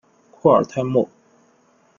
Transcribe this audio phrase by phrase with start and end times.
[0.31, 1.07] 库尔泰莫。